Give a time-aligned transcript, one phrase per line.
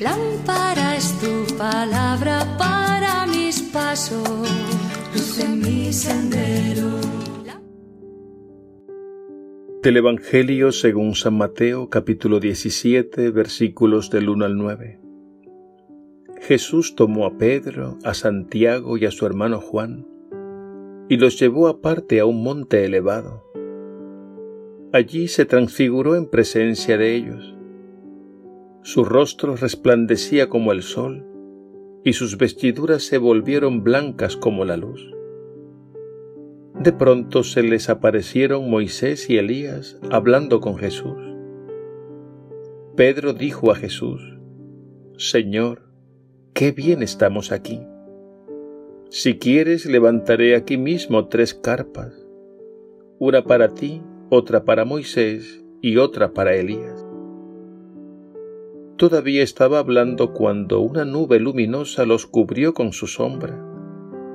[0.00, 4.48] Lámpara es tu palabra para mis pasos,
[5.14, 7.00] luz en mi sendero.
[9.82, 15.00] Del Evangelio según San Mateo capítulo 17 versículos del 1 al 9.
[16.42, 20.06] Jesús tomó a Pedro, a Santiago y a su hermano Juan,
[21.08, 23.44] y los llevó aparte a un monte elevado.
[24.92, 27.59] Allí se transfiguró en presencia de ellos.
[28.82, 31.26] Su rostro resplandecía como el sol,
[32.02, 35.14] y sus vestiduras se volvieron blancas como la luz.
[36.80, 41.18] De pronto se les aparecieron Moisés y Elías hablando con Jesús.
[42.96, 44.38] Pedro dijo a Jesús,
[45.18, 45.82] Señor,
[46.54, 47.80] qué bien estamos aquí.
[49.10, 52.14] Si quieres, levantaré aquí mismo tres carpas,
[53.18, 54.00] una para ti,
[54.30, 57.09] otra para Moisés y otra para Elías.
[59.00, 63.58] Todavía estaba hablando cuando una nube luminosa los cubrió con su sombra,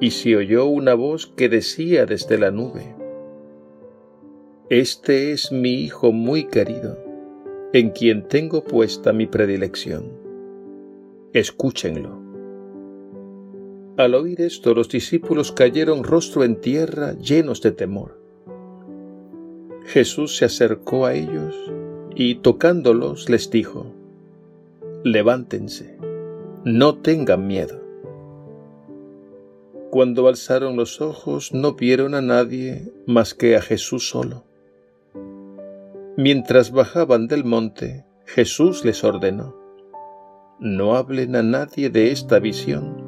[0.00, 2.94] y se oyó una voz que decía desde la nube,
[4.70, 6.96] Este es mi Hijo muy querido,
[7.72, 10.22] en quien tengo puesta mi predilección
[11.32, 12.20] escúchenlo.
[13.96, 18.18] Al oír esto los discípulos cayeron rostro en tierra llenos de temor.
[19.84, 21.54] Jesús se acercó a ellos
[22.14, 23.91] y tocándolos les dijo,
[25.04, 25.98] Levántense,
[26.64, 27.80] no tengan miedo.
[29.90, 34.44] Cuando alzaron los ojos no vieron a nadie más que a Jesús solo.
[36.16, 39.56] Mientras bajaban del monte, Jesús les ordenó,
[40.60, 43.02] no hablen a nadie de esta visión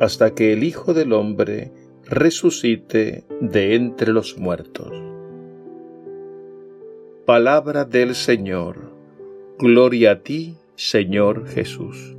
[0.00, 1.70] hasta que el Hijo del Hombre
[2.06, 4.90] resucite de entre los muertos.
[7.26, 8.90] Palabra del Señor.
[9.58, 12.16] Gloria a ti, Señor Jesús.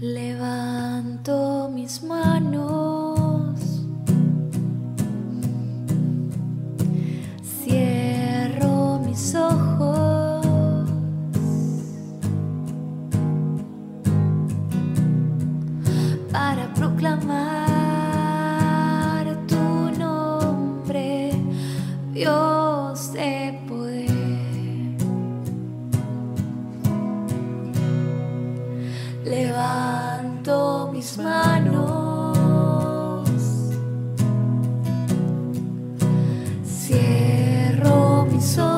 [0.00, 3.86] Levanto mis manos.
[7.62, 10.44] Cierro mis ojos.
[16.32, 17.53] Para proclamar.
[38.44, 38.73] so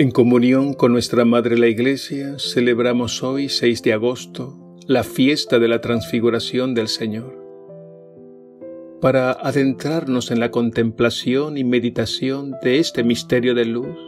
[0.00, 4.56] En comunión con nuestra Madre la Iglesia, celebramos hoy, 6 de agosto,
[4.86, 7.36] la fiesta de la transfiguración del Señor.
[9.00, 13.98] Para adentrarnos en la contemplación y meditación de este misterio de luz,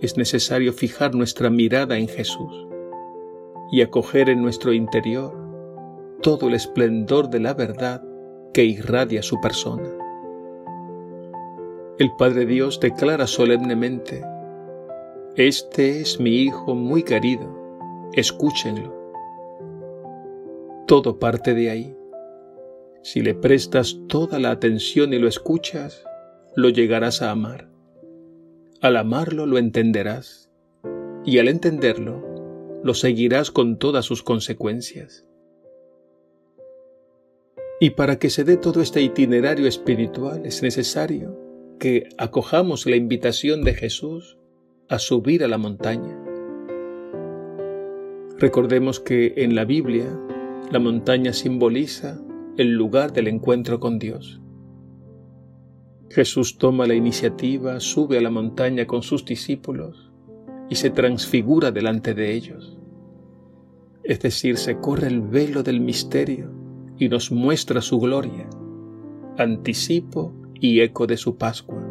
[0.00, 2.66] es necesario fijar nuestra mirada en Jesús
[3.70, 5.34] y acoger en nuestro interior
[6.22, 8.02] todo el esplendor de la verdad
[8.54, 9.90] que irradia su persona.
[11.98, 14.24] El Padre Dios declara solemnemente,
[15.38, 18.92] este es mi Hijo muy querido, escúchenlo.
[20.88, 21.96] Todo parte de ahí.
[23.04, 26.04] Si le prestas toda la atención y lo escuchas,
[26.56, 27.68] lo llegarás a amar.
[28.80, 30.50] Al amarlo lo entenderás
[31.24, 35.24] y al entenderlo lo seguirás con todas sus consecuencias.
[37.78, 41.38] Y para que se dé todo este itinerario espiritual es necesario
[41.78, 44.37] que acojamos la invitación de Jesús
[44.88, 46.18] a subir a la montaña.
[48.38, 50.06] Recordemos que en la Biblia
[50.70, 52.20] la montaña simboliza
[52.56, 54.40] el lugar del encuentro con Dios.
[56.10, 60.10] Jesús toma la iniciativa, sube a la montaña con sus discípulos
[60.70, 62.78] y se transfigura delante de ellos.
[64.04, 66.50] Es decir, se corre el velo del misterio
[66.96, 68.48] y nos muestra su gloria,
[69.36, 71.87] anticipo y eco de su Pascua.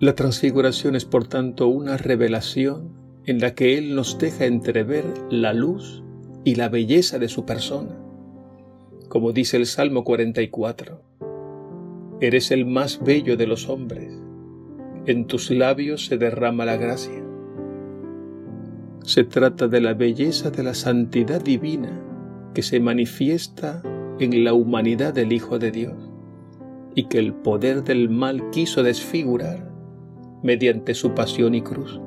[0.00, 2.88] La transfiguración es por tanto una revelación
[3.26, 6.02] en la que Él nos deja entrever la luz
[6.42, 7.98] y la belleza de su persona.
[9.10, 11.02] Como dice el Salmo 44,
[12.22, 14.10] Eres el más bello de los hombres,
[15.04, 17.22] en tus labios se derrama la gracia.
[19.04, 22.02] Se trata de la belleza de la santidad divina
[22.54, 23.82] que se manifiesta
[24.18, 26.10] en la humanidad del Hijo de Dios
[26.94, 29.69] y que el poder del mal quiso desfigurar
[30.42, 32.00] mediante su pasión y cruz.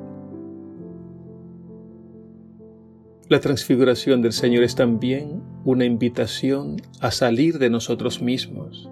[3.28, 8.90] La transfiguración del Señor es también una invitación a salir de nosotros mismos,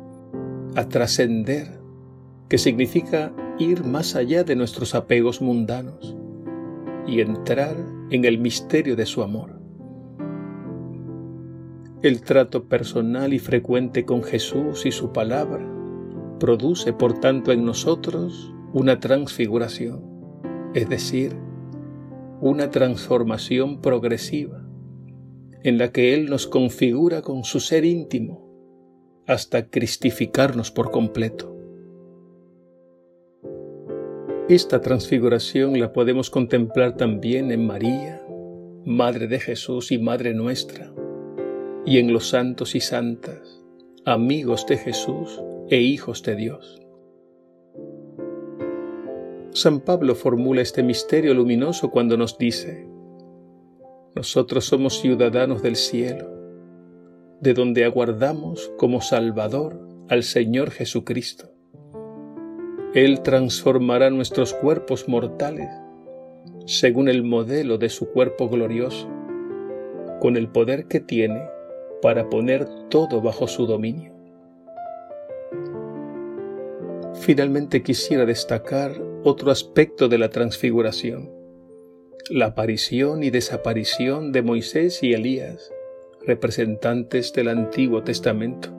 [0.74, 1.80] a trascender,
[2.48, 6.16] que significa ir más allá de nuestros apegos mundanos
[7.06, 7.76] y entrar
[8.10, 9.60] en el misterio de su amor.
[12.02, 15.64] El trato personal y frecuente con Jesús y su palabra
[16.40, 20.02] produce, por tanto, en nosotros una transfiguración,
[20.74, 21.36] es decir,
[22.40, 24.66] una transformación progresiva
[25.62, 28.50] en la que Él nos configura con su ser íntimo
[29.26, 31.56] hasta cristificarnos por completo.
[34.48, 38.26] Esta transfiguración la podemos contemplar también en María,
[38.84, 40.92] Madre de Jesús y Madre nuestra,
[41.86, 43.62] y en los santos y santas,
[44.04, 46.81] amigos de Jesús e hijos de Dios.
[49.54, 52.88] San Pablo formula este misterio luminoso cuando nos dice,
[54.14, 56.26] nosotros somos ciudadanos del cielo,
[57.42, 59.78] de donde aguardamos como Salvador
[60.08, 61.52] al Señor Jesucristo.
[62.94, 65.68] Él transformará nuestros cuerpos mortales
[66.64, 69.06] según el modelo de su cuerpo glorioso,
[70.18, 71.42] con el poder que tiene
[72.00, 74.14] para poner todo bajo su dominio.
[77.20, 81.30] Finalmente quisiera destacar otro aspecto de la transfiguración,
[82.28, 85.72] la aparición y desaparición de Moisés y Elías,
[86.26, 88.70] representantes del Antiguo Testamento,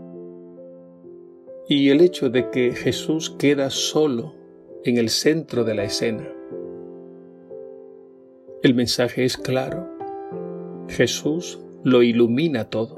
[1.69, 4.35] y el hecho de que Jesús queda solo
[4.83, 6.29] en el centro de la escena.
[8.63, 9.89] El mensaje es claro,
[10.89, 12.97] Jesús lo ilumina todo.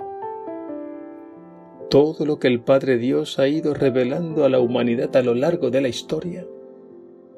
[1.91, 5.69] Todo lo que el Padre Dios ha ido revelando a la humanidad a lo largo
[5.69, 6.47] de la historia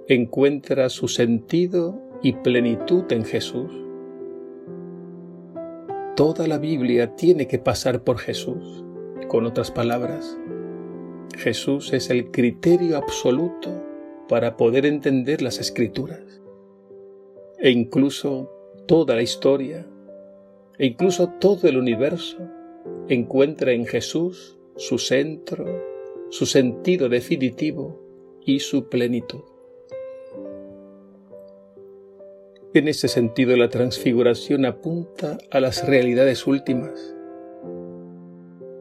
[0.09, 3.69] encuentra su sentido y plenitud en Jesús.
[6.15, 8.85] Toda la Biblia tiene que pasar por Jesús.
[9.27, 10.39] Con otras palabras,
[11.37, 13.83] Jesús es el criterio absoluto
[14.29, 16.41] para poder entender las escrituras.
[17.59, 18.49] E incluso
[18.87, 19.85] toda la historia,
[20.77, 22.37] e incluso todo el universo,
[23.09, 25.65] encuentra en Jesús su centro,
[26.29, 28.01] su sentido definitivo
[28.45, 29.56] y su plenitud.
[32.77, 37.15] En este sentido, la transfiguración apunta a las realidades últimas.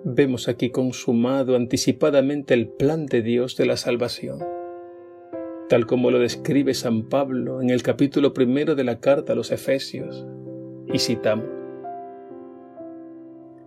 [0.04, 4.44] Vemos aquí consumado anticipadamente el plan de Dios de la salvación,
[5.70, 9.50] tal como lo describe San Pablo en el capítulo primero de la carta a los
[9.50, 10.26] Efesios,
[10.92, 11.48] y citamos.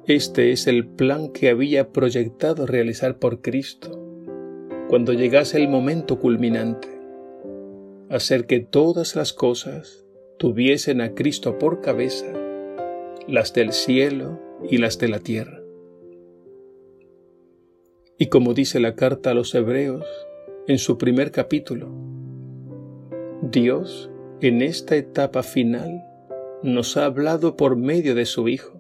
[0.06, 4.00] Este es el plan que había proyectado realizar por Cristo
[4.90, 6.88] cuando llegase el momento culminante,
[8.12, 10.06] hacer que todas las cosas
[10.40, 12.26] tuviesen a Cristo por cabeza,
[13.28, 15.60] las del cielo y las de la tierra.
[18.18, 20.06] Y como dice la carta a los hebreos
[20.66, 21.90] en su primer capítulo,
[23.42, 26.06] Dios en esta etapa final
[26.64, 28.80] nos ha hablado por medio de su Hijo,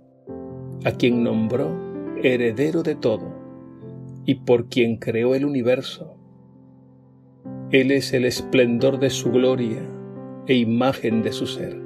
[0.85, 1.77] a quien nombró
[2.23, 3.33] heredero de todo
[4.25, 6.15] y por quien creó el universo.
[7.71, 9.98] Él es el esplendor de su gloria
[10.49, 11.79] e imagen de su ser.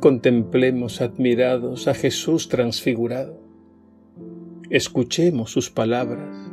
[0.00, 3.40] Contemplemos admirados a Jesús transfigurado.
[4.68, 6.52] Escuchemos sus palabras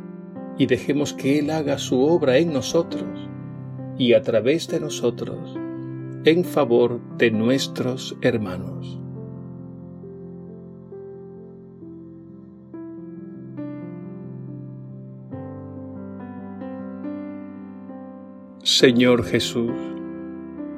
[0.56, 3.28] y dejemos que Él haga su obra en nosotros
[3.98, 5.54] y a través de nosotros
[6.24, 9.01] en favor de nuestros hermanos.
[18.64, 19.72] Señor Jesús,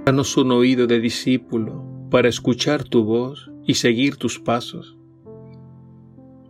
[0.06, 4.96] danos un oído de discípulo para escuchar tu voz y seguir tus pasos.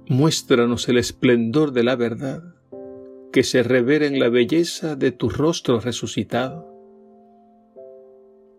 [0.06, 2.44] Muéstranos el esplendor de la verdad,
[3.32, 6.72] que se revela en la belleza de tu rostro resucitado,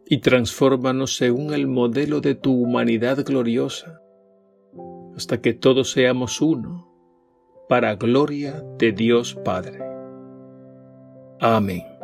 [0.05, 4.01] y transfórmanos según el modelo de tu humanidad gloriosa,
[5.15, 6.93] hasta que todos seamos uno,
[7.69, 9.79] para gloria de Dios Padre.
[11.39, 11.94] Amén.